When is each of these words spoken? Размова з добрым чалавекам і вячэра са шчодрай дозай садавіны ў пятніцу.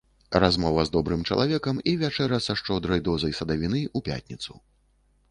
Размова 0.43 0.83
з 0.85 0.91
добрым 0.95 1.19
чалавекам 1.33 1.81
і 1.91 1.93
вячэра 2.03 2.39
са 2.45 2.55
шчодрай 2.61 3.03
дозай 3.09 3.35
садавіны 3.41 3.81
ў 3.97 4.07
пятніцу. 4.09 4.57